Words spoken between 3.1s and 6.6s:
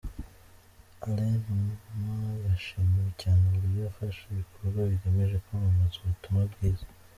cyane uburyo afasha ibikorwa bigamije kwamamaza ubutumwa